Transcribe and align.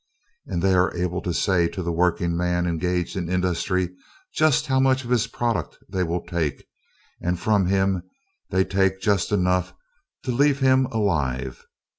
And 0.47 0.63
they 0.63 0.73
are 0.73 0.91
able 0.97 1.21
to 1.21 1.31
say 1.31 1.67
to 1.67 1.83
the 1.83 1.91
working 1.91 2.35
man 2.35 2.65
engaged 2.65 3.15
in 3.15 3.29
industry 3.29 3.91
just 4.33 4.65
how 4.65 4.79
much 4.79 5.03
of 5.03 5.11
his 5.11 5.27
product 5.27 5.77
they 5.87 6.01
will 6.01 6.23
take, 6.25 6.65
and 7.21 7.39
from 7.39 7.67
him 7.67 8.01
they 8.49 8.63
take 8.65 8.99
just 8.99 9.31
enough 9.31 9.75
to 10.23 10.31
leave 10.31 10.59
him 10.59 10.87
alive. 10.87 11.67